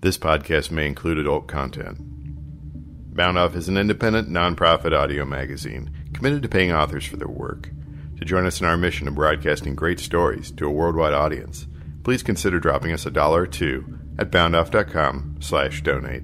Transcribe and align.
This 0.00 0.16
podcast 0.16 0.70
may 0.70 0.86
include 0.86 1.18
adult 1.18 1.48
content. 1.48 1.98
Bound 3.16 3.36
Off 3.36 3.56
is 3.56 3.68
an 3.68 3.76
independent, 3.76 4.28
nonprofit 4.28 4.96
audio 4.96 5.24
magazine 5.24 5.90
committed 6.14 6.40
to 6.42 6.48
paying 6.48 6.70
authors 6.70 7.04
for 7.04 7.16
their 7.16 7.26
work. 7.26 7.70
To 8.18 8.24
join 8.24 8.46
us 8.46 8.60
in 8.60 8.66
our 8.68 8.76
mission 8.76 9.08
of 9.08 9.16
broadcasting 9.16 9.74
great 9.74 9.98
stories 9.98 10.52
to 10.52 10.66
a 10.66 10.70
worldwide 10.70 11.14
audience, 11.14 11.66
please 12.04 12.22
consider 12.22 12.60
dropping 12.60 12.92
us 12.92 13.06
a 13.06 13.10
dollar 13.10 13.42
or 13.42 13.46
two 13.48 13.98
at 14.20 14.30
boundoff.com 14.30 15.38
slash 15.40 15.82
donate. 15.82 16.22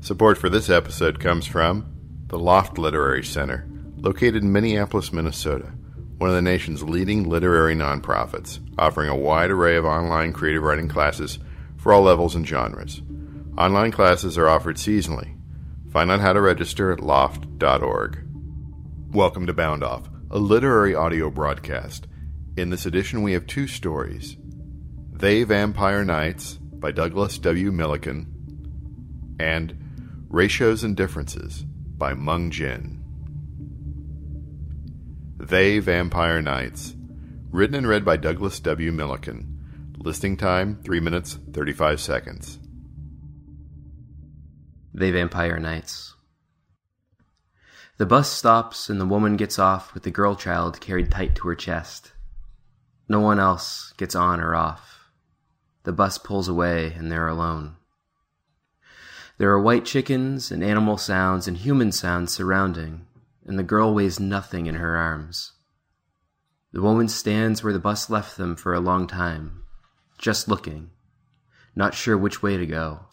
Support 0.00 0.36
for 0.36 0.50
this 0.50 0.68
episode 0.68 1.18
comes 1.18 1.46
from 1.46 1.94
the 2.26 2.38
Loft 2.38 2.76
Literary 2.76 3.24
Center, 3.24 3.66
located 3.96 4.42
in 4.42 4.52
Minneapolis, 4.52 5.14
Minnesota, 5.14 5.72
one 6.18 6.28
of 6.28 6.36
the 6.36 6.42
nation's 6.42 6.82
leading 6.82 7.26
literary 7.26 7.74
nonprofits, 7.74 8.60
offering 8.78 9.08
a 9.08 9.16
wide 9.16 9.50
array 9.50 9.76
of 9.76 9.86
online 9.86 10.34
creative 10.34 10.62
writing 10.62 10.88
classes 10.88 11.38
for 11.86 11.92
all 11.92 12.02
levels 12.02 12.34
and 12.34 12.44
genres. 12.44 13.00
Online 13.56 13.92
classes 13.92 14.36
are 14.36 14.48
offered 14.48 14.74
seasonally. 14.74 15.38
Find 15.92 16.10
out 16.10 16.18
how 16.18 16.32
to 16.32 16.40
register 16.40 16.90
at 16.90 16.98
loft.org. 16.98 18.26
Welcome 19.12 19.46
to 19.46 19.52
Bound 19.52 19.84
Off, 19.84 20.10
a 20.28 20.36
literary 20.36 20.96
audio 20.96 21.30
broadcast. 21.30 22.08
In 22.56 22.70
this 22.70 22.86
edition, 22.86 23.22
we 23.22 23.34
have 23.34 23.46
two 23.46 23.68
stories 23.68 24.36
They 25.12 25.44
Vampire 25.44 26.04
Nights 26.04 26.54
by 26.54 26.90
Douglas 26.90 27.38
W. 27.38 27.70
Milliken 27.70 29.36
and 29.38 30.26
Ratios 30.28 30.82
and 30.82 30.96
Differences 30.96 31.62
by 31.62 32.14
Meng 32.14 32.50
Jin. 32.50 33.00
They 35.38 35.78
Vampire 35.78 36.42
Nights, 36.42 36.96
written 37.52 37.76
and 37.76 37.86
read 37.86 38.04
by 38.04 38.16
Douglas 38.16 38.58
W. 38.58 38.90
Milliken. 38.90 39.55
Listing 40.06 40.36
time 40.36 40.78
3 40.84 41.00
minutes 41.00 41.36
35 41.52 42.00
seconds. 42.00 42.60
They 44.94 45.10
Vampire 45.10 45.58
Nights. 45.58 46.14
The 47.98 48.06
bus 48.06 48.30
stops 48.30 48.88
and 48.88 49.00
the 49.00 49.04
woman 49.04 49.36
gets 49.36 49.58
off 49.58 49.94
with 49.94 50.04
the 50.04 50.12
girl 50.12 50.36
child 50.36 50.80
carried 50.80 51.10
tight 51.10 51.34
to 51.34 51.48
her 51.48 51.56
chest. 51.56 52.12
No 53.08 53.18
one 53.18 53.40
else 53.40 53.94
gets 53.96 54.14
on 54.14 54.40
or 54.40 54.54
off. 54.54 55.10
The 55.82 55.92
bus 55.92 56.18
pulls 56.18 56.46
away 56.46 56.92
and 56.92 57.10
they're 57.10 57.26
alone. 57.26 57.74
There 59.38 59.50
are 59.50 59.60
white 59.60 59.84
chickens 59.84 60.52
and 60.52 60.62
animal 60.62 60.98
sounds 60.98 61.48
and 61.48 61.56
human 61.56 61.90
sounds 61.90 62.32
surrounding, 62.32 63.06
and 63.44 63.58
the 63.58 63.64
girl 63.64 63.92
weighs 63.92 64.20
nothing 64.20 64.66
in 64.66 64.76
her 64.76 64.96
arms. 64.96 65.54
The 66.70 66.80
woman 66.80 67.08
stands 67.08 67.64
where 67.64 67.72
the 67.72 67.80
bus 67.80 68.08
left 68.08 68.36
them 68.36 68.54
for 68.54 68.72
a 68.72 68.78
long 68.78 69.08
time, 69.08 69.64
just 70.18 70.48
looking, 70.48 70.90
not 71.74 71.94
sure 71.94 72.16
which 72.16 72.42
way 72.42 72.56
to 72.56 72.66
go. 72.66 73.06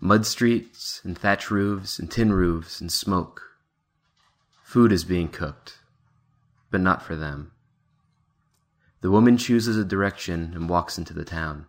Mud 0.00 0.24
streets 0.24 1.00
and 1.04 1.18
thatch 1.18 1.50
roofs 1.50 1.98
and 1.98 2.10
tin 2.10 2.32
roofs 2.32 2.80
and 2.80 2.92
smoke. 2.92 3.42
Food 4.62 4.92
is 4.92 5.04
being 5.04 5.28
cooked, 5.28 5.78
but 6.70 6.80
not 6.80 7.02
for 7.02 7.16
them. 7.16 7.52
The 9.00 9.10
woman 9.10 9.36
chooses 9.36 9.76
a 9.76 9.84
direction 9.84 10.52
and 10.54 10.68
walks 10.68 10.98
into 10.98 11.14
the 11.14 11.24
town. 11.24 11.66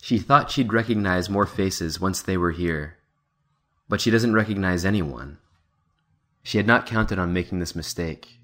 She 0.00 0.18
thought 0.18 0.50
she'd 0.50 0.72
recognize 0.72 1.28
more 1.28 1.46
faces 1.46 2.00
once 2.00 2.22
they 2.22 2.36
were 2.36 2.52
here, 2.52 2.98
but 3.88 4.00
she 4.00 4.10
doesn't 4.10 4.34
recognize 4.34 4.84
anyone. 4.84 5.38
She 6.42 6.58
had 6.58 6.66
not 6.66 6.86
counted 6.86 7.18
on 7.18 7.32
making 7.32 7.58
this 7.58 7.74
mistake. 7.74 8.38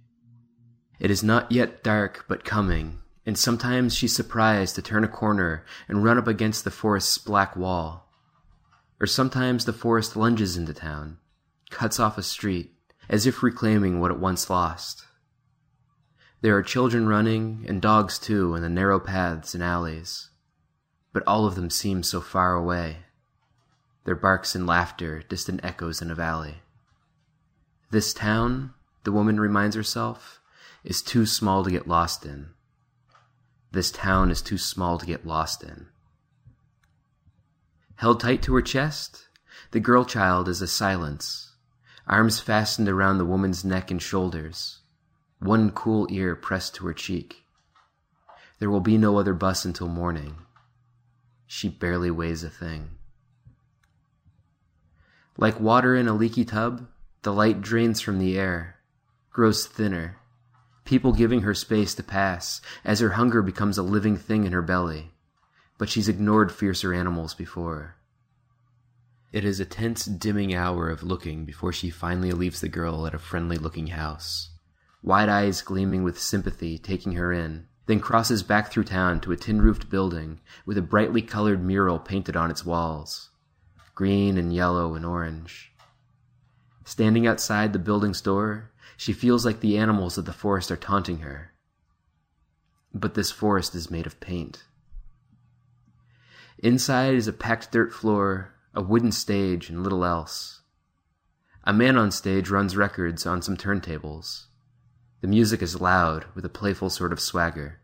It 0.99 1.11
is 1.11 1.23
not 1.23 1.53
yet 1.53 1.85
dark, 1.85 2.25
but 2.29 2.45
coming, 2.45 3.02
and 3.25 3.39
sometimes 3.39 3.95
she's 3.95 4.15
surprised 4.15 4.75
to 4.75 4.83
turn 4.83 5.05
a 5.05 5.09
corner 5.09 5.65
and 5.89 6.03
run 6.03 6.19
up 6.19 6.27
against 6.27 6.65
the 6.65 6.71
forest's 6.71 7.19
black 7.19 7.57
wall. 7.57 8.09
Or 9.01 9.07
sometimes 9.07 9.65
the 9.65 9.73
forest 9.73 10.17
lunges 10.17 10.57
into 10.57 10.75
town, 10.75 11.19
cuts 11.71 12.01
off 12.01 12.19
a 12.19 12.23
street, 12.23 12.73
as 13.09 13.27
if 13.27 13.43
reclaiming 13.43 14.01
what 14.01 14.11
it 14.11 14.19
once 14.19 14.49
lost. 14.49 15.05
There 16.41 16.57
are 16.57 16.63
children 16.63 17.09
running, 17.09 17.65
and 17.69 17.81
dogs 17.81 18.19
too, 18.19 18.57
in 18.57 18.63
the 18.63 18.69
narrow 18.69 18.99
paths 18.99 19.55
and 19.55 19.63
alleys. 19.63 20.31
But 21.13 21.23
all 21.27 21.47
of 21.47 21.55
them 21.55 21.71
seem 21.71 22.03
so 22.03 22.21
far 22.21 22.55
away. 22.55 22.99
Their 24.05 24.17
barks 24.17 24.57
and 24.57 24.67
laughter 24.67 25.23
distant 25.29 25.61
echoes 25.63 26.03
in 26.03 26.11
a 26.11 26.17
valley. 26.17 26.63
This 27.91 28.13
town, 28.13 28.75
the 29.05 29.13
woman 29.13 29.39
reminds 29.39 29.77
herself, 29.77 30.41
is 30.83 31.03
too 31.03 31.27
small 31.27 31.63
to 31.63 31.71
get 31.71 31.87
lost 31.87 32.25
in. 32.25 32.49
This 33.73 33.91
town 33.91 34.31
is 34.31 34.43
too 34.43 34.59
small 34.59 34.99
to 34.99 35.07
get 35.07 35.27
lost 35.27 35.63
in. 35.63 35.87
Held 37.97 38.21
tight 38.21 38.43
to 38.43 38.55
her 38.55 38.61
chest, 38.61 39.29
the 39.71 39.81
girl 39.81 40.05
child 40.05 40.47
is 40.47 40.61
a 40.61 40.67
silence, 40.67 41.55
arms 42.07 42.39
fastened 42.39 42.89
around 42.89 43.17
the 43.17 43.25
woman's 43.25 43.65
neck 43.65 43.91
and 43.91 44.03
shoulders, 44.03 44.81
one 45.39 45.71
cool 45.71 46.07
ear 46.11 46.37
pressed 46.37 46.75
to 46.75 46.87
her 46.87 46.93
cheek. 46.93 47.45
There 48.59 48.71
will 48.71 48.81
be 48.81 48.99
no 48.99 49.17
other 49.17 49.33
bus 49.33 49.65
until 49.65 49.89
morning. 49.89 50.37
She 51.47 51.71
barely 51.71 52.11
weighs 52.11 52.45
a 52.45 52.51
thing. 52.51 52.91
Like 55.39 55.59
water 55.59 55.97
in 55.97 56.09
a 56.09 56.15
leaky 56.15 56.45
tub, 56.45 56.89
the 57.23 57.33
light 57.33 57.63
drains 57.63 58.03
from 58.03 58.19
the 58.19 58.39
air, 58.39 58.77
grows 59.31 59.67
thinner, 59.67 60.19
people 60.85 61.13
giving 61.13 61.43
her 61.43 61.55
space 61.55 61.95
to 61.95 62.03
pass 62.03 62.61
as 62.85 63.01
her 63.01 63.11
hunger 63.11 63.43
becomes 63.43 63.79
a 63.79 63.83
living 63.83 64.17
thing 64.17 64.45
in 64.45 64.53
her 64.53 64.63
belly. 64.63 65.13
But 65.79 65.89
she's 65.89 66.09
ignored 66.09 66.53
fiercer 66.53 66.93
animals 66.93 67.35
before. 67.35 67.97
It 69.33 69.45
is 69.45 69.61
a 69.61 69.65
tense, 69.65 70.05
dimming 70.05 70.55
hour 70.55 70.91
of 70.91 71.03
looking 71.03 71.45
before 71.45 71.73
she 71.73 71.89
finally 71.89 72.33
leaves 72.33 72.61
the 72.61 72.69
girl 72.69 73.07
at 73.07 73.15
a 73.15 73.19
friendly 73.19 73.57
looking 73.57 73.89
house. 73.89 74.51
Wide 75.03 75.29
eyes 75.29 75.63
gleaming 75.63 76.03
with 76.03 76.21
sympathy 76.21 76.79
taking 76.79 77.13
her 77.13 77.33
in, 77.33 77.67
then 77.87 77.99
crosses 77.99 78.43
back 78.43 78.71
through 78.71 78.85
town 78.85 79.21
to 79.21 79.33
a 79.33 79.37
tin 79.37 79.61
roofed 79.61 79.91
building 79.91 80.41
with 80.65 80.79
a 80.79 80.83
brightly 80.83 81.23
colored 81.23 81.65
mural 81.65 81.99
painted 81.99 82.37
on 82.37 82.51
its 82.51 82.65
walls 82.65 83.31
green 83.95 84.39
and 84.39 84.55
yellow 84.55 84.95
and 84.95 85.05
orange. 85.05 85.73
Standing 86.85 87.27
outside 87.27 87.73
the 87.73 87.79
building's 87.79 88.21
door, 88.21 88.72
she 89.03 89.13
feels 89.13 89.45
like 89.45 89.59
the 89.59 89.77
animals 89.77 90.17
of 90.17 90.27
the 90.27 90.33
forest 90.33 90.71
are 90.71 90.77
taunting 90.77 91.19
her. 91.19 91.51
But 92.95 93.15
this 93.15 93.33
forest 93.33 93.75
is 93.75 93.91
made 93.91 94.07
of 94.07 94.21
paint. 94.21 94.63
Inside 96.59 97.15
is 97.15 97.27
a 97.27 97.33
packed 97.33 97.73
dirt 97.73 97.93
floor, 97.93 98.55
a 98.73 98.81
wooden 98.81 99.11
stage, 99.11 99.69
and 99.69 99.83
little 99.83 100.05
else. 100.05 100.61
A 101.65 101.73
man 101.73 101.97
on 101.97 102.13
stage 102.13 102.49
runs 102.49 102.77
records 102.77 103.27
on 103.27 103.43
some 103.43 103.57
turntables. 103.57 104.45
The 105.21 105.27
music 105.27 105.63
is 105.63 105.81
loud, 105.81 106.27
with 106.37 106.45
a 106.45 106.49
playful 106.49 106.89
sort 106.89 107.13
of 107.13 107.19
swagger. 107.19 107.81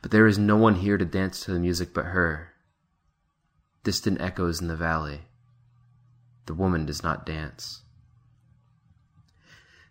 But 0.00 0.10
there 0.10 0.26
is 0.26 0.38
no 0.38 0.56
one 0.56 0.76
here 0.76 0.96
to 0.96 1.04
dance 1.04 1.40
to 1.40 1.52
the 1.52 1.60
music 1.60 1.92
but 1.92 2.06
her. 2.06 2.54
Distant 3.82 4.22
echoes 4.22 4.62
in 4.62 4.68
the 4.68 4.74
valley. 4.74 5.26
The 6.46 6.54
woman 6.54 6.86
does 6.86 7.02
not 7.02 7.26
dance. 7.26 7.82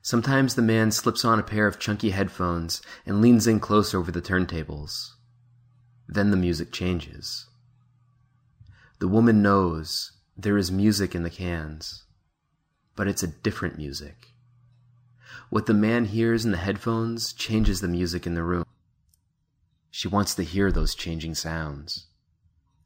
Sometimes 0.06 0.56
the 0.56 0.62
man 0.62 0.92
slips 0.92 1.24
on 1.24 1.40
a 1.40 1.44
pair 1.44 1.66
of 1.66 1.80
chunky 1.80 2.10
headphones 2.10 2.82
and 3.06 3.22
leans 3.22 3.48
in 3.48 3.62
close 3.62 3.96
over 3.96 4.12
the 4.12 4.22
turntables. 4.22 5.12
Then 6.10 6.30
the 6.30 6.36
music 6.36 6.74
changes. 6.74 7.48
The 9.00 9.08
woman 9.08 9.42
knows 9.42 10.12
there 10.36 10.58
is 10.58 10.70
music 10.70 11.16
in 11.16 11.24
the 11.24 11.30
cans, 11.30 12.04
but 12.98 13.08
it's 13.08 13.24
a 13.24 13.28
different 13.28 13.78
music. 13.78 14.34
What 15.50 15.68
the 15.68 15.74
man 15.74 16.04
hears 16.04 16.44
in 16.44 16.52
the 16.52 16.58
headphones 16.58 17.32
changes 17.32 17.80
the 17.80 17.88
music 17.88 18.28
in 18.28 18.34
the 18.34 18.44
room. 18.44 18.66
She 19.90 20.10
wants 20.10 20.36
to 20.36 20.44
hear 20.44 20.70
those 20.70 20.96
changing 20.96 21.36
sounds. 21.36 22.08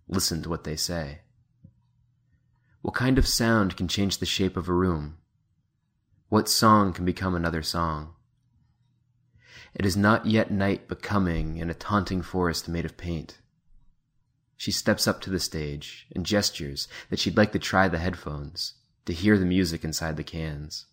Listen 0.08 0.44
to 0.44 0.50
what 0.50 0.66
they 0.66 0.76
say. 0.76 1.22
What 2.84 2.94
kind 2.94 3.18
of 3.18 3.28
sound 3.28 3.76
can 3.76 3.88
change 3.88 4.20
the 4.20 4.28
shape 4.28 4.56
of 4.56 4.70
a 4.70 4.74
room? 4.74 5.18
What 6.30 6.50
song 6.50 6.92
can 6.92 7.06
become 7.06 7.36
another 7.36 7.64
song? 7.64 8.14
It 9.74 9.86
is 9.86 9.96
not 9.96 10.26
yet 10.26 10.52
night 10.52 10.90
but 10.90 11.02
coming 11.02 11.56
in 11.56 11.70
a 11.70 11.74
taunting 11.74 12.22
forest 12.22 12.68
made 12.68 12.84
of 12.84 12.98
paint. 12.98 13.40
She 14.58 14.74
steps 14.74 15.08
up 15.08 15.22
to 15.22 15.30
the 15.30 15.40
stage 15.40 16.06
and 16.14 16.26
gestures 16.26 16.90
that 17.10 17.20
she'd 17.20 17.38
like 17.38 17.54
to 17.54 17.60
try 17.60 17.88
the 17.88 18.00
headphones, 18.00 18.74
to 19.06 19.14
hear 19.14 19.38
the 19.38 19.46
music 19.46 19.86
inside 19.86 20.18
the 20.18 20.24
cans. 20.24 20.88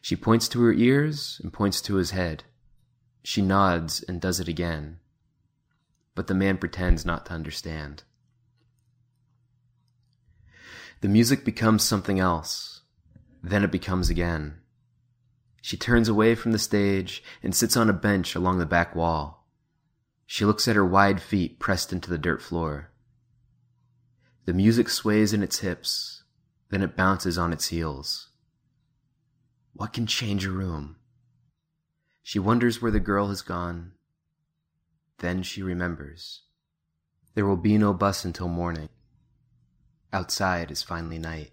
She 0.00 0.16
points 0.16 0.48
to 0.48 0.62
her 0.62 0.72
ears 0.72 1.38
and 1.42 1.52
points 1.52 1.82
to 1.82 1.96
his 1.96 2.12
head. 2.12 2.44
She 3.24 3.42
nods 3.42 4.02
and 4.04 4.22
does 4.22 4.40
it 4.40 4.48
again. 4.48 5.00
But 6.14 6.28
the 6.28 6.34
man 6.34 6.56
pretends 6.56 7.04
not 7.04 7.26
to 7.26 7.32
understand. 7.32 8.04
The 11.02 11.08
music 11.08 11.44
becomes 11.44 11.82
something 11.82 12.18
else 12.18 12.73
then 13.44 13.62
it 13.62 13.70
becomes 13.70 14.08
again. 14.08 14.54
She 15.60 15.76
turns 15.76 16.08
away 16.08 16.34
from 16.34 16.52
the 16.52 16.58
stage 16.58 17.22
and 17.42 17.54
sits 17.54 17.76
on 17.76 17.90
a 17.90 17.94
bench 17.94 18.34
along 18.34 18.58
the 18.58 18.66
back 18.66 18.94
wall. 18.94 19.46
She 20.26 20.46
looks 20.46 20.66
at 20.66 20.76
her 20.76 20.84
wide 20.84 21.20
feet 21.20 21.58
pressed 21.58 21.92
into 21.92 22.08
the 22.08 22.18
dirt 22.18 22.40
floor. 22.40 22.90
The 24.46 24.54
music 24.54 24.88
sways 24.88 25.34
in 25.34 25.42
its 25.42 25.58
hips, 25.58 26.22
then 26.70 26.82
it 26.82 26.96
bounces 26.96 27.36
on 27.36 27.52
its 27.52 27.68
heels. 27.68 28.30
What 29.74 29.92
can 29.92 30.06
change 30.06 30.46
a 30.46 30.50
room? 30.50 30.96
She 32.22 32.38
wonders 32.38 32.80
where 32.80 32.90
the 32.90 33.00
girl 33.00 33.28
has 33.28 33.42
gone. 33.42 33.92
Then 35.18 35.42
she 35.42 35.62
remembers. 35.62 36.42
There 37.34 37.46
will 37.46 37.56
be 37.56 37.76
no 37.76 37.92
bus 37.92 38.24
until 38.24 38.48
morning. 38.48 38.88
Outside 40.12 40.70
is 40.70 40.82
finally 40.82 41.18
night. 41.18 41.50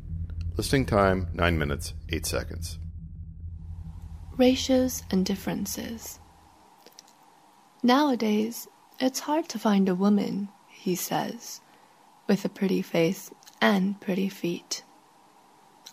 Listing 0.56 0.84
time 0.84 1.28
9 1.32 1.58
minutes 1.58 1.94
8 2.10 2.26
seconds. 2.26 2.78
Ratios 4.36 5.02
and 5.10 5.24
Differences. 5.24 6.18
Nowadays, 7.82 8.68
it's 9.00 9.20
hard 9.20 9.48
to 9.48 9.58
find 9.58 9.88
a 9.88 9.94
woman, 9.94 10.50
he 10.68 10.94
says, 10.94 11.61
with 12.32 12.46
a 12.46 12.48
pretty 12.48 12.80
face 12.80 13.30
and 13.60 14.00
pretty 14.00 14.26
feet. 14.26 14.82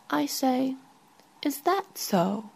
I 0.09 0.25
say, 0.25 0.77
is 1.43 1.59
that 1.63 1.97
so? 1.97 2.49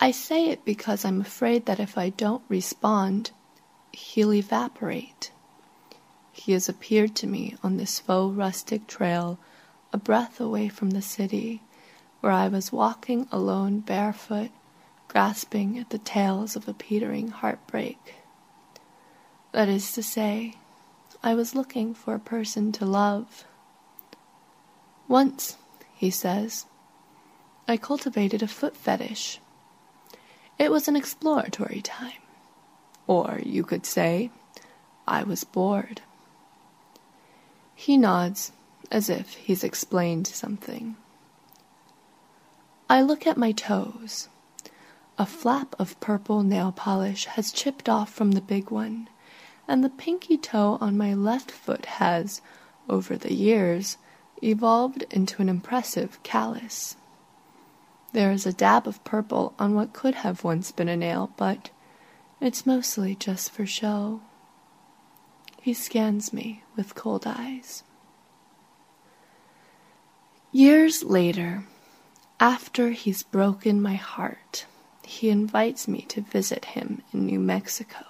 I 0.00 0.10
say 0.10 0.48
it 0.48 0.64
because 0.64 1.04
I'm 1.04 1.20
afraid 1.20 1.66
that 1.66 1.78
if 1.78 1.98
I 1.98 2.08
don't 2.08 2.42
respond, 2.48 3.30
he'll 3.92 4.32
evaporate. 4.32 5.32
He 6.32 6.52
has 6.52 6.66
appeared 6.66 7.14
to 7.16 7.26
me 7.26 7.56
on 7.62 7.76
this 7.76 7.98
faux 7.98 8.34
rustic 8.34 8.86
trail, 8.86 9.38
a 9.92 9.98
breath 9.98 10.40
away 10.40 10.70
from 10.70 10.92
the 10.92 11.02
city, 11.02 11.60
where 12.20 12.32
I 12.32 12.48
was 12.48 12.72
walking 12.72 13.28
alone 13.30 13.80
barefoot, 13.80 14.50
grasping 15.08 15.78
at 15.78 15.90
the 15.90 15.98
tails 15.98 16.56
of 16.56 16.66
a 16.66 16.72
petering 16.72 17.28
heartbreak. 17.28 18.14
That 19.52 19.68
is 19.68 19.92
to 19.92 20.02
say, 20.02 20.54
I 21.22 21.34
was 21.34 21.54
looking 21.54 21.92
for 21.92 22.14
a 22.14 22.20
person 22.20 22.72
to 22.72 22.86
love. 22.86 23.44
Once, 25.06 25.56
he 25.94 26.10
says, 26.10 26.64
I 27.68 27.76
cultivated 27.76 28.42
a 28.42 28.48
foot 28.48 28.76
fetish. 28.76 29.38
It 30.58 30.70
was 30.70 30.88
an 30.88 30.96
exploratory 30.96 31.82
time. 31.82 32.22
Or 33.06 33.40
you 33.44 33.64
could 33.64 33.84
say, 33.84 34.30
I 35.06 35.22
was 35.22 35.44
bored. 35.44 36.00
He 37.74 37.96
nods, 37.96 38.52
as 38.90 39.10
if 39.10 39.34
he's 39.34 39.64
explained 39.64 40.26
something. 40.26 40.96
I 42.88 43.02
look 43.02 43.26
at 43.26 43.36
my 43.36 43.52
toes. 43.52 44.28
A 45.18 45.26
flap 45.26 45.74
of 45.78 46.00
purple 46.00 46.42
nail 46.42 46.72
polish 46.72 47.26
has 47.26 47.52
chipped 47.52 47.88
off 47.88 48.12
from 48.12 48.32
the 48.32 48.40
big 48.40 48.70
one, 48.70 49.08
and 49.70 49.84
the 49.84 49.88
pinky 49.88 50.36
toe 50.36 50.76
on 50.80 50.98
my 50.98 51.14
left 51.14 51.48
foot 51.48 51.86
has, 51.86 52.42
over 52.88 53.16
the 53.16 53.32
years, 53.32 53.98
evolved 54.42 55.04
into 55.12 55.40
an 55.40 55.48
impressive 55.48 56.20
callus. 56.24 56.96
There 58.12 58.32
is 58.32 58.46
a 58.46 58.52
dab 58.52 58.88
of 58.88 59.02
purple 59.04 59.54
on 59.60 59.76
what 59.76 59.92
could 59.92 60.16
have 60.16 60.42
once 60.42 60.72
been 60.72 60.88
a 60.88 60.96
nail, 60.96 61.30
but 61.36 61.70
it's 62.40 62.66
mostly 62.66 63.14
just 63.14 63.52
for 63.52 63.64
show. 63.64 64.22
He 65.62 65.72
scans 65.72 66.32
me 66.32 66.64
with 66.74 66.96
cold 66.96 67.22
eyes. 67.24 67.84
Years 70.50 71.04
later, 71.04 71.62
after 72.40 72.90
he's 72.90 73.22
broken 73.22 73.80
my 73.80 73.94
heart, 73.94 74.66
he 75.04 75.28
invites 75.28 75.86
me 75.86 76.02
to 76.08 76.22
visit 76.22 76.64
him 76.64 77.02
in 77.12 77.24
New 77.24 77.38
Mexico. 77.38 78.09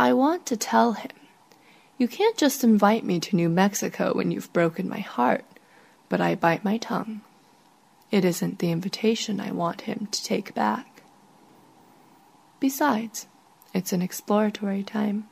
I 0.00 0.12
want 0.12 0.46
to 0.46 0.56
tell 0.56 0.92
him, 0.92 1.10
you 1.98 2.06
can't 2.06 2.36
just 2.36 2.62
invite 2.62 3.04
me 3.04 3.18
to 3.18 3.34
New 3.34 3.48
Mexico 3.48 4.14
when 4.14 4.30
you've 4.30 4.52
broken 4.52 4.88
my 4.88 5.00
heart, 5.00 5.44
but 6.08 6.20
I 6.20 6.36
bite 6.36 6.62
my 6.62 6.78
tongue. 6.78 7.22
It 8.12 8.24
isn't 8.24 8.60
the 8.60 8.70
invitation 8.70 9.40
I 9.40 9.50
want 9.50 9.82
him 9.82 10.06
to 10.12 10.22
take 10.22 10.54
back. 10.54 11.02
Besides, 12.60 13.26
it's 13.74 13.92
an 13.92 14.00
exploratory 14.00 14.84
time. 14.84 15.28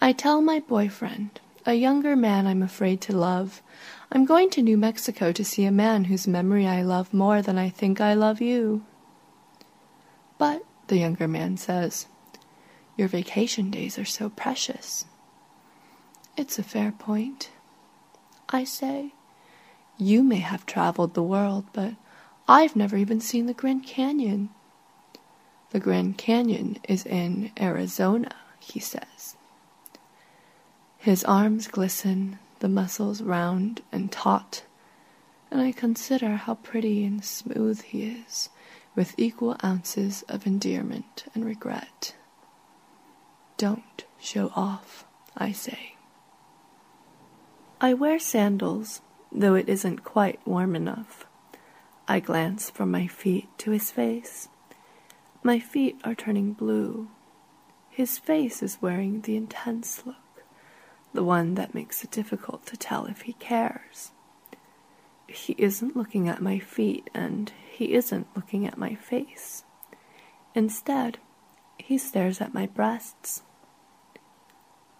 I 0.00 0.12
tell 0.12 0.42
my 0.42 0.58
boyfriend, 0.58 1.40
a 1.64 1.74
younger 1.74 2.16
man 2.16 2.48
I'm 2.48 2.64
afraid 2.64 3.00
to 3.02 3.16
love, 3.16 3.62
I'm 4.10 4.24
going 4.24 4.50
to 4.50 4.62
New 4.62 4.76
Mexico 4.76 5.30
to 5.30 5.44
see 5.44 5.64
a 5.64 5.70
man 5.70 6.04
whose 6.04 6.26
memory 6.26 6.66
I 6.66 6.82
love 6.82 7.14
more 7.14 7.40
than 7.42 7.58
I 7.58 7.68
think 7.68 8.00
I 8.00 8.14
love 8.14 8.40
you. 8.40 8.84
But, 10.36 10.64
the 10.88 10.98
younger 10.98 11.28
man 11.28 11.56
says, 11.56 12.06
your 12.96 13.08
vacation 13.08 13.70
days 13.70 13.98
are 13.98 14.04
so 14.04 14.28
precious. 14.28 15.06
It's 16.36 16.58
a 16.58 16.62
fair 16.62 16.92
point. 16.92 17.50
I 18.48 18.64
say, 18.64 19.12
you 19.98 20.22
may 20.22 20.38
have 20.38 20.66
traveled 20.66 21.14
the 21.14 21.22
world, 21.22 21.64
but 21.72 21.94
I've 22.48 22.76
never 22.76 22.96
even 22.96 23.20
seen 23.20 23.46
the 23.46 23.54
Grand 23.54 23.86
Canyon. 23.86 24.50
The 25.70 25.80
Grand 25.80 26.18
Canyon 26.18 26.78
is 26.88 27.06
in 27.06 27.50
Arizona, 27.58 28.34
he 28.58 28.80
says. 28.80 29.36
His 30.98 31.24
arms 31.24 31.68
glisten, 31.68 32.38
the 32.60 32.68
muscles 32.68 33.22
round 33.22 33.82
and 33.90 34.12
taut, 34.12 34.64
and 35.50 35.60
I 35.60 35.72
consider 35.72 36.36
how 36.36 36.54
pretty 36.54 37.04
and 37.04 37.24
smooth 37.24 37.82
he 37.82 38.04
is, 38.04 38.48
with 38.94 39.14
equal 39.16 39.56
ounces 39.64 40.22
of 40.28 40.46
endearment 40.46 41.24
and 41.34 41.44
regret. 41.44 42.14
Don't 43.62 44.06
show 44.18 44.50
off, 44.56 45.04
I 45.36 45.52
say. 45.52 45.94
I 47.80 47.94
wear 47.94 48.18
sandals 48.18 49.02
though 49.30 49.54
it 49.54 49.68
isn't 49.68 50.02
quite 50.02 50.44
warm 50.44 50.74
enough. 50.74 51.26
I 52.08 52.18
glance 52.18 52.70
from 52.70 52.90
my 52.90 53.06
feet 53.06 53.46
to 53.58 53.70
his 53.70 53.92
face. 53.92 54.48
My 55.44 55.60
feet 55.60 55.96
are 56.02 56.16
turning 56.16 56.54
blue. 56.54 57.06
His 57.88 58.18
face 58.18 58.64
is 58.64 58.82
wearing 58.82 59.20
the 59.20 59.36
intense 59.36 60.04
look, 60.04 60.42
the 61.14 61.22
one 61.22 61.54
that 61.54 61.72
makes 61.72 62.02
it 62.02 62.10
difficult 62.10 62.66
to 62.66 62.76
tell 62.76 63.04
if 63.06 63.20
he 63.20 63.34
cares. 63.34 64.10
He 65.28 65.54
isn't 65.56 65.96
looking 65.96 66.28
at 66.28 66.42
my 66.42 66.58
feet, 66.58 67.08
and 67.14 67.52
he 67.70 67.94
isn't 67.94 68.26
looking 68.34 68.66
at 68.66 68.76
my 68.76 68.96
face. 68.96 69.62
Instead, 70.52 71.18
he 71.78 71.96
stares 71.96 72.40
at 72.40 72.52
my 72.52 72.66
breasts. 72.66 73.42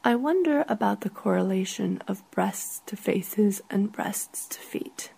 I 0.04 0.16
wonder 0.16 0.64
about 0.68 1.02
the 1.02 1.10
correlation 1.10 2.02
of 2.08 2.28
breasts 2.32 2.82
to 2.86 2.96
faces 2.96 3.62
and 3.70 3.92
breasts 3.92 4.48
to 4.48 4.58
feet. 4.58 5.12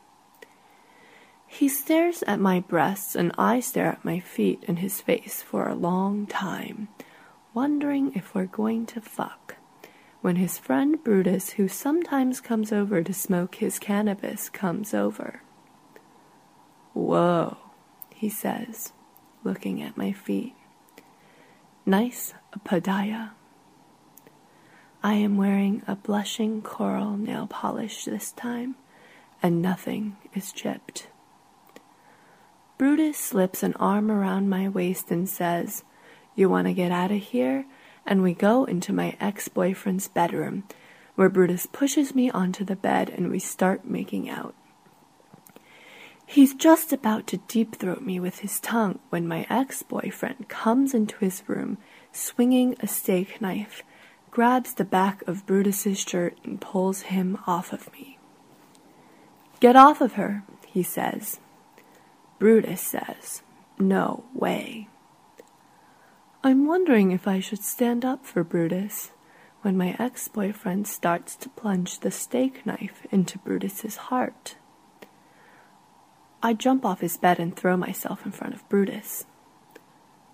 He 1.46 1.70
stares 1.70 2.22
at 2.24 2.38
my 2.38 2.60
breasts 2.60 3.14
and 3.14 3.32
I 3.38 3.60
stare 3.60 3.86
at 3.86 4.04
my 4.04 4.20
feet 4.20 4.62
and 4.68 4.80
his 4.80 5.00
face 5.00 5.40
for 5.40 5.68
a 5.68 5.74
long 5.74 6.26
time, 6.26 6.88
wondering 7.54 8.12
if 8.14 8.34
we're 8.34 8.44
going 8.44 8.84
to 8.86 9.00
fuck. 9.00 9.56
When 10.20 10.36
his 10.36 10.58
friend 10.58 11.02
Brutus, 11.02 11.50
who 11.50 11.66
sometimes 11.66 12.42
comes 12.42 12.70
over 12.70 13.02
to 13.02 13.14
smoke 13.14 13.54
his 13.54 13.78
cannabis, 13.78 14.50
comes 14.50 14.92
over. 14.92 15.40
Whoa, 16.92 17.56
he 18.14 18.28
says, 18.28 18.92
looking 19.44 19.80
at 19.80 19.96
my 19.96 20.12
feet. 20.12 20.54
Nice 21.86 22.34
padaya. 22.66 23.30
I 25.04 25.16
am 25.16 25.37
wearing 25.37 25.82
a 25.87 25.96
blushing 25.96 26.62
coral 26.62 27.18
nail 27.18 27.46
polish 27.46 28.06
this 28.06 28.32
time, 28.32 28.75
and 29.42 29.61
nothing 29.61 30.16
is 30.34 30.50
chipped. 30.50 31.08
Brutus 32.78 33.18
slips 33.18 33.62
an 33.62 33.75
arm 33.75 34.11
around 34.11 34.49
my 34.49 34.66
waist 34.66 35.11
and 35.11 35.28
says, 35.28 35.84
You 36.34 36.49
want 36.49 36.68
to 36.68 36.73
get 36.73 36.90
out 36.90 37.11
of 37.11 37.20
here? 37.20 37.66
And 38.06 38.23
we 38.23 38.32
go 38.32 38.64
into 38.64 38.94
my 38.94 39.14
ex 39.20 39.46
boyfriend's 39.46 40.08
bedroom, 40.08 40.64
where 41.16 41.28
Brutus 41.28 41.66
pushes 41.66 42.14
me 42.14 42.30
onto 42.30 42.64
the 42.64 42.75
bed 42.75 43.11
and 43.11 43.30
we 43.30 43.38
start 43.38 43.84
making 43.84 44.30
out. 44.30 44.54
He's 46.25 46.54
just 46.54 46.94
about 46.94 47.26
to 47.26 47.37
deep 47.46 47.76
throat 47.76 48.00
me 48.00 48.20
with 48.20 48.38
his 48.38 48.58
tongue 48.58 49.00
when 49.11 49.28
my 49.28 49.46
ex 49.50 49.82
boyfriend 49.82 50.49
comes 50.49 50.94
into 50.94 51.18
his 51.18 51.42
room 51.46 51.76
swinging 52.11 52.75
a 52.80 52.87
steak 52.88 53.42
knife, 53.42 53.82
grabs 54.34 54.74
the 54.74 54.84
back 54.84 55.22
of 55.28 55.46
Brutus's 55.46 56.00
shirt, 56.00 56.36
and 56.42 56.60
pulls 56.60 57.02
him 57.02 57.38
off 57.46 57.72
of 57.72 57.92
me. 57.92 58.18
Get 59.60 59.76
off 59.76 60.00
of 60.00 60.14
her, 60.14 60.42
he 60.66 60.82
says. 60.82 61.38
Brutus 62.40 62.80
says, 62.80 63.44
No 63.78 64.24
way. 64.34 64.88
I'm 66.42 66.66
wondering 66.66 67.12
if 67.12 67.28
I 67.28 67.38
should 67.38 67.62
stand 67.62 68.04
up 68.04 68.26
for 68.26 68.42
Brutus 68.42 69.12
when 69.62 69.76
my 69.76 69.94
ex 70.00 70.26
boyfriend 70.26 70.88
starts 70.88 71.36
to 71.36 71.48
plunge 71.48 72.00
the 72.00 72.10
steak 72.10 72.66
knife 72.66 73.06
into 73.12 73.38
Brutus's 73.38 73.96
heart. 73.96 74.56
I 76.42 76.54
jump 76.54 76.84
off 76.84 77.02
his 77.02 77.16
bed 77.16 77.38
and 77.38 77.54
throw 77.54 77.76
myself 77.76 78.26
in 78.26 78.32
front 78.32 78.54
of 78.54 78.68
Brutus. 78.68 79.26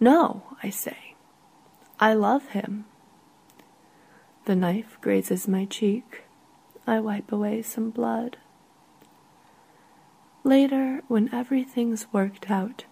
No, 0.00 0.56
I 0.62 0.70
say. 0.70 1.16
I 2.00 2.14
love 2.14 2.48
him. 2.48 2.86
The 4.46 4.56
knife 4.56 4.96
grazes 5.00 5.46
my 5.46 5.66
cheek. 5.66 6.24
I 6.86 6.98
wipe 6.98 7.30
away 7.30 7.62
some 7.62 7.90
blood. 7.90 8.38
Later, 10.42 11.02
when 11.08 11.32
everything's 11.32 12.10
worked 12.12 12.50
out, 12.50 12.84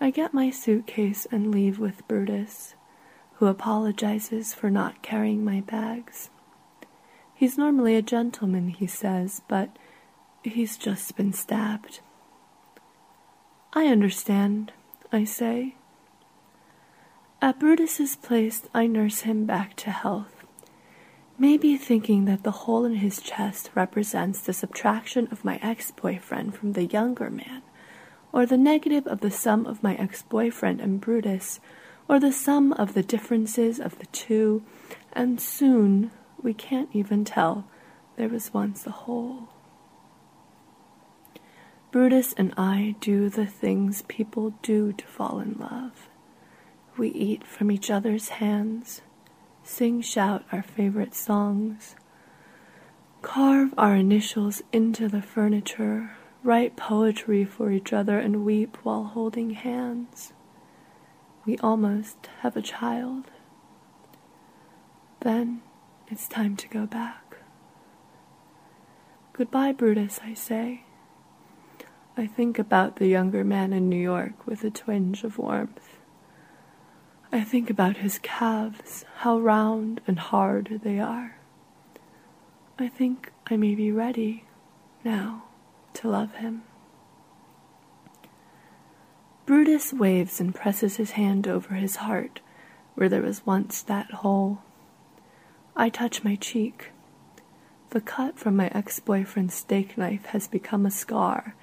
I 0.00 0.10
get 0.10 0.32
my 0.32 0.50
suitcase 0.50 1.26
and 1.32 1.50
leave 1.50 1.78
with 1.78 2.06
Brutus, 2.06 2.74
who 3.34 3.46
apologizes 3.46 4.54
for 4.54 4.70
not 4.70 5.02
carrying 5.02 5.44
my 5.44 5.60
bags. 5.62 6.30
He's 7.34 7.58
normally 7.58 7.96
a 7.96 8.02
gentleman, 8.02 8.68
he 8.68 8.86
says, 8.86 9.42
but 9.48 9.76
he's 10.42 10.76
just 10.76 11.16
been 11.16 11.32
stabbed. 11.32 12.00
I 13.72 13.86
understand, 13.86 14.72
I 15.12 15.24
say. 15.24 15.74
At 17.42 17.58
Brutus's 17.58 18.16
place, 18.16 18.62
I 18.72 18.86
nurse 18.86 19.20
him 19.20 19.44
back 19.44 19.76
to 19.76 19.90
health 19.90 20.35
maybe 21.38 21.76
thinking 21.76 22.24
that 22.24 22.42
the 22.42 22.50
hole 22.50 22.84
in 22.84 22.96
his 22.96 23.20
chest 23.20 23.70
represents 23.74 24.40
the 24.40 24.52
subtraction 24.52 25.28
of 25.30 25.44
my 25.44 25.58
ex 25.62 25.90
boyfriend 25.90 26.54
from 26.54 26.72
the 26.72 26.86
younger 26.86 27.30
man, 27.30 27.62
or 28.32 28.46
the 28.46 28.56
negative 28.56 29.06
of 29.06 29.20
the 29.20 29.30
sum 29.30 29.66
of 29.66 29.82
my 29.82 29.94
ex 29.96 30.22
boyfriend 30.22 30.80
and 30.80 31.00
Brutus, 31.00 31.60
or 32.08 32.18
the 32.18 32.32
sum 32.32 32.72
of 32.72 32.94
the 32.94 33.02
differences 33.02 33.78
of 33.78 33.98
the 33.98 34.06
two, 34.06 34.62
and 35.12 35.40
soon 35.40 36.10
we 36.42 36.54
can't 36.54 36.90
even 36.92 37.24
tell 37.24 37.66
there 38.16 38.28
was 38.28 38.54
once 38.54 38.86
a 38.86 38.90
hole. 38.90 39.48
Brutus 41.90 42.34
and 42.34 42.52
I 42.56 42.94
do 43.00 43.28
the 43.28 43.46
things 43.46 44.02
people 44.02 44.54
do 44.62 44.92
to 44.92 45.06
fall 45.06 45.38
in 45.38 45.56
love. 45.58 46.08
We 46.96 47.08
eat 47.08 47.44
from 47.46 47.70
each 47.70 47.90
other's 47.90 48.28
hands 48.30 49.02
sing, 49.66 50.00
shout 50.00 50.44
our 50.52 50.62
favorite 50.62 51.14
songs, 51.14 51.96
carve 53.22 53.74
our 53.76 53.96
initials 53.96 54.62
into 54.72 55.08
the 55.08 55.22
furniture, 55.22 56.12
write 56.42 56.76
poetry 56.76 57.44
for 57.44 57.70
each 57.70 57.92
other, 57.92 58.18
and 58.18 58.44
weep 58.44 58.76
while 58.82 59.04
holding 59.04 59.50
hands. 59.50 60.32
We 61.44 61.58
almost 61.58 62.28
have 62.40 62.56
a 62.56 62.62
child. 62.62 63.30
Then 65.20 65.62
it's 66.08 66.28
time 66.28 66.56
to 66.56 66.68
go 66.68 66.86
back. 66.86 67.38
Goodbye, 69.32 69.72
Brutus, 69.72 70.20
I 70.22 70.34
say. 70.34 70.84
I 72.16 72.26
think 72.26 72.58
about 72.58 72.96
the 72.96 73.08
younger 73.08 73.44
man 73.44 73.72
in 73.72 73.88
New 73.88 74.00
York 74.00 74.46
with 74.46 74.64
a 74.64 74.70
twinge 74.70 75.24
of 75.24 75.38
warmth. 75.38 75.98
I 77.32 77.42
think 77.42 77.70
about 77.70 77.98
his 77.98 78.18
calves, 78.20 79.04
how 79.18 79.38
round 79.38 80.00
and 80.06 80.18
hard 80.18 80.80
they 80.84 81.00
are. 81.00 81.38
I 82.78 82.88
think 82.88 83.32
I 83.46 83.56
may 83.56 83.74
be 83.74 83.90
ready 83.90 84.44
now 85.04 85.44
to 85.94 86.08
love 86.08 86.36
him. 86.36 86.62
Brutus 89.44 89.92
waves 89.92 90.40
and 90.40 90.54
presses 90.54 90.96
his 90.96 91.12
hand 91.12 91.48
over 91.48 91.74
his 91.74 91.96
heart, 91.96 92.40
where 92.94 93.08
there 93.08 93.22
was 93.22 93.46
once 93.46 93.82
that 93.82 94.10
hole. 94.10 94.62
I 95.76 95.88
touch 95.88 96.24
my 96.24 96.36
cheek. 96.36 96.90
The 97.90 98.00
cut 98.00 98.38
from 98.38 98.56
my 98.56 98.68
ex 98.68 98.98
boyfriend's 99.00 99.54
steak 99.54 99.96
knife 99.96 100.26
has 100.26 100.48
become 100.48 100.84
a 100.84 100.90
scar, 100.90 101.54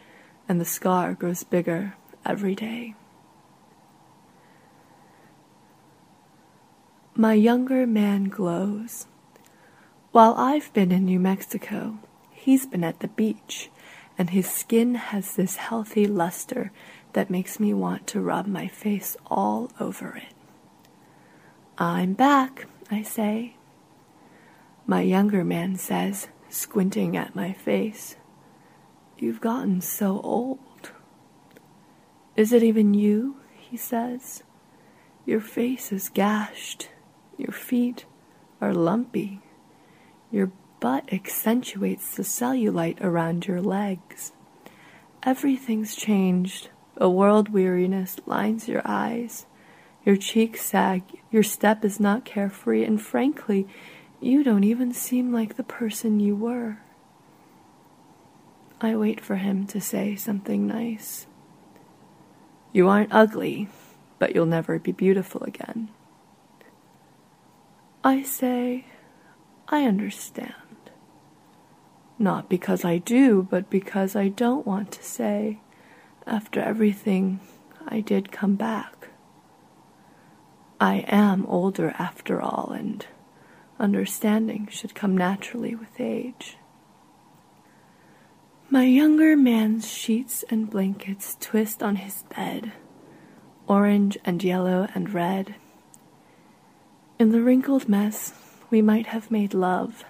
and 0.47 0.59
the 0.59 0.65
scar 0.65 1.13
grows 1.13 1.43
bigger 1.43 1.95
every 2.25 2.55
day. 2.55 2.95
My 7.15 7.33
younger 7.35 7.85
man 7.85 8.23
glows. 8.23 9.05
While 10.11 10.33
I've 10.33 10.73
been 10.73 10.91
in 10.91 11.05
New 11.05 11.19
Mexico, 11.19 11.99
he's 12.31 12.65
been 12.65 12.83
at 12.83 13.01
the 13.01 13.07
beach, 13.07 13.69
and 14.17 14.31
his 14.31 14.49
skin 14.49 14.95
has 14.95 15.35
this 15.35 15.57
healthy 15.57 16.07
luster 16.07 16.71
that 17.13 17.29
makes 17.29 17.59
me 17.59 17.71
want 17.71 18.07
to 18.07 18.19
rub 18.19 18.47
my 18.47 18.67
face 18.67 19.15
all 19.27 19.69
over 19.79 20.15
it. 20.15 20.33
I'm 21.77 22.13
back, 22.13 22.65
I 22.89 23.03
say. 23.03 23.57
My 24.87 25.01
younger 25.01 25.43
man 25.43 25.75
says, 25.75 26.29
squinting 26.49 27.15
at 27.15 27.35
my 27.35 27.53
face, 27.53 28.15
You've 29.19 29.39
gotten 29.39 29.81
so 29.81 30.19
old. 30.21 30.89
Is 32.35 32.51
it 32.51 32.63
even 32.63 32.95
you? 32.95 33.35
he 33.55 33.77
says. 33.77 34.41
Your 35.27 35.41
face 35.41 35.91
is 35.91 36.09
gashed 36.09 36.89
your 37.37 37.51
feet 37.51 38.05
are 38.61 38.73
lumpy. 38.73 39.41
Your 40.31 40.51
butt 40.79 41.11
accentuates 41.11 42.15
the 42.15 42.23
cellulite 42.23 43.01
around 43.01 43.47
your 43.47 43.61
legs. 43.61 44.33
Everything's 45.23 45.95
changed. 45.95 46.69
A 46.97 47.09
world 47.09 47.49
weariness 47.49 48.17
lines 48.25 48.67
your 48.67 48.81
eyes. 48.85 49.45
Your 50.05 50.17
cheeks 50.17 50.61
sag. 50.61 51.03
Your 51.31 51.43
step 51.43 51.85
is 51.85 51.99
not 51.99 52.25
carefree, 52.25 52.83
and 52.83 53.01
frankly, 53.01 53.67
you 54.19 54.43
don't 54.43 54.63
even 54.63 54.93
seem 54.93 55.31
like 55.33 55.55
the 55.55 55.63
person 55.63 56.19
you 56.19 56.35
were. 56.35 56.79
I 58.81 58.95
wait 58.97 59.21
for 59.21 59.37
him 59.37 59.65
to 59.67 59.79
say 59.79 60.15
something 60.15 60.67
nice. 60.67 61.25
You 62.73 62.89
aren't 62.89 63.13
ugly, 63.13 63.69
but 64.19 64.35
you'll 64.35 64.45
never 64.45 64.77
be 64.79 64.91
beautiful 64.91 65.43
again. 65.43 65.89
I 68.05 68.21
say, 68.21 68.85
I 69.69 69.85
understand. 69.85 70.53
Not 72.19 72.49
because 72.49 72.83
I 72.83 72.97
do, 72.97 73.47
but 73.49 73.69
because 73.69 74.13
I 74.13 74.27
don't 74.27 74.67
want 74.67 74.91
to 74.91 75.03
say, 75.03 75.61
after 76.27 76.59
everything, 76.59 77.39
I 77.87 78.01
did 78.01 78.29
come 78.29 78.55
back. 78.55 79.07
I 80.81 81.05
am 81.07 81.45
older 81.45 81.95
after 81.97 82.41
all, 82.41 82.73
and 82.75 83.05
understanding 83.79 84.67
should 84.69 84.93
come 84.93 85.15
naturally 85.15 85.73
with 85.73 85.97
age. 85.97 86.57
My 88.69 88.83
younger 88.83 89.37
man's 89.37 89.89
sheets 89.89 90.43
and 90.49 90.69
blankets 90.69 91.37
twist 91.39 91.81
on 91.81 91.95
his 91.95 92.25
bed, 92.35 92.73
orange 93.65 94.17
and 94.25 94.43
yellow 94.43 94.89
and 94.93 95.13
red 95.13 95.55
in 97.19 97.31
the 97.31 97.41
wrinkled 97.41 97.87
mess, 97.87 98.33
we 98.69 98.81
might 98.81 99.07
have 99.07 99.29
made 99.29 99.53
love, 99.53 100.03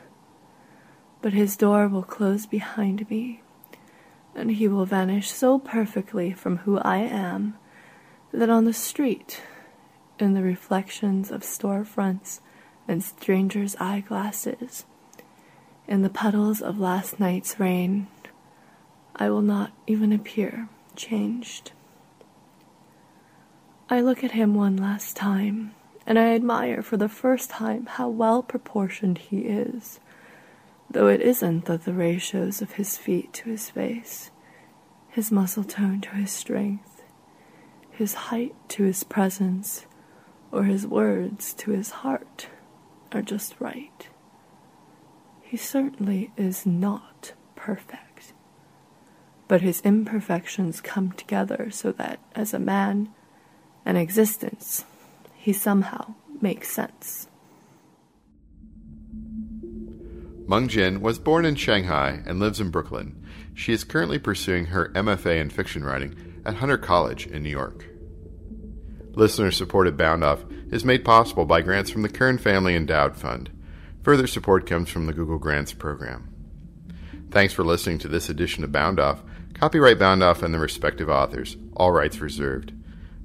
but 1.22 1.34
his 1.34 1.58
door 1.58 1.88
will 1.88 2.04
close 2.04 2.46
behind 2.46 3.10
me, 3.10 3.42
and 4.36 4.52
he 4.52 4.68
will 4.68 4.86
vanish 4.86 5.30
so 5.32 5.60
perfectly 5.60 6.32
from 6.32 6.58
who 6.58 6.78
I 6.80 6.98
am 6.98 7.56
that 8.32 8.50
on 8.50 8.66
the 8.66 8.74
street, 8.74 9.42
in 10.20 10.34
the 10.34 10.44
reflections 10.44 11.32
of 11.32 11.44
store 11.44 11.84
fronts 11.84 12.40
and 12.88 13.04
strangers' 13.04 13.76
eyeglasses, 13.80 14.86
in 15.88 16.02
the 16.02 16.10
puddles 16.10 16.62
of 16.62 16.80
last 16.80 17.20
night's 17.20 17.60
rain, 17.60 18.08
I 19.16 19.30
will 19.30 19.42
not 19.42 19.72
even 19.86 20.12
appear 20.14 20.70
changed. 20.96 21.72
I 23.90 24.00
look 24.02 24.24
at 24.24 24.32
him 24.32 24.56
one 24.56 24.78
last 24.78 25.16
time 25.16 25.76
and 26.06 26.20
I 26.20 26.36
admire 26.36 26.82
for 26.82 26.98
the 26.98 27.10
first 27.10 27.50
time 27.50 27.86
how 27.86 28.10
well 28.10 28.44
proportioned 28.44 29.18
he 29.18 29.40
is, 29.40 30.00
though 30.90 31.08
it 31.08 31.22
isn't 31.22 31.66
that 31.66 31.86
the 31.86 31.94
ratios 31.94 32.62
of 32.62 32.74
his 32.74 32.98
feet 32.98 33.34
to 33.34 33.50
his 33.50 33.70
face. 33.70 34.30
his 35.14 35.32
muscle 35.32 35.64
tone 35.64 36.02
to 36.02 36.10
his 36.10 36.32
strength, 36.32 37.04
his 37.92 38.16
height 38.16 38.56
to 38.68 38.82
his 38.84 39.04
presence, 39.04 39.86
or 40.52 40.64
his 40.64 40.88
words 40.88 41.54
to 41.54 41.70
his 41.70 41.92
heart 41.92 42.48
are 43.12 43.22
just 43.22 43.54
right. 43.60 44.10
He 45.44 45.56
certainly 45.56 46.32
is 46.36 46.66
not 46.66 47.34
perfect, 47.56 48.34
but 49.48 49.62
his 49.62 49.82
imperfections 49.82 50.82
come 50.82 51.12
together 51.12 51.70
so 51.70 51.92
that, 51.92 52.20
as 52.36 52.52
a 52.52 52.60
man, 52.60 53.10
an 53.86 53.96
existence, 53.96 54.84
he 55.44 55.52
somehow 55.52 56.16
makes 56.40 56.70
sense. 56.70 57.28
Meng 60.48 60.70
Jin 60.70 61.02
was 61.02 61.20
born 61.20 61.44
in 61.44 61.56
Shanghai 61.56 62.22
and 62.26 62.40
lives 62.40 62.62
in 62.62 62.70
Brooklyn. 62.70 63.22
She 63.54 63.74
is 63.74 63.84
currently 63.84 64.20
pursuing 64.20 64.68
her 64.68 64.88
MFA 64.96 65.42
in 65.42 65.50
fiction 65.50 65.84
writing 65.84 66.16
at 66.46 66.56
Hunter 66.56 66.78
College 66.78 67.28
in 67.28 67.44
New 67.44 67.50
York. 67.50 67.86
Listener 69.16 69.52
supported 69.52 69.98
Bound 69.98 70.24
Off 70.24 70.46
is 70.72 70.86
made 70.86 71.04
possible 71.04 71.44
by 71.44 71.62
grants 71.62 71.92
from 71.92 72.04
the 72.04 72.10
Kern 72.10 72.38
Family 72.38 72.74
Endowed 72.74 73.18
Fund. 73.18 73.50
Further 74.02 74.28
support 74.28 74.66
comes 74.66 74.88
from 74.88 75.08
the 75.08 75.14
Google 75.14 75.40
Grants 75.40 75.74
Program. 75.74 76.34
Thanks 77.32 77.54
for 77.54 77.66
listening 77.66 77.98
to 78.00 78.08
this 78.08 78.30
edition 78.30 78.64
of 78.64 78.72
Bound 78.72 78.98
Off. 78.98 79.22
Copyright 79.54 80.00
Bound 80.00 80.24
Off 80.24 80.42
and 80.42 80.54
the 80.54 80.60
respective 80.60 81.10
authors, 81.10 81.58
all 81.76 81.92
rights 81.92 82.22
reserved. 82.22 82.72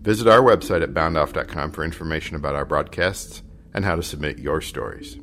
Visit 0.01 0.29
our 0.29 0.41
website 0.41 0.83
at 0.83 0.95
boundoff.com 0.95 1.73
for 1.73 1.85
information 1.85 2.37
about 2.37 2.55
our 2.55 2.65
broadcasts 2.65 3.43
and 3.75 3.85
how 3.85 3.97
to 3.97 4.03
submit 4.03 4.39
your 4.39 4.61
stories. 4.61 5.19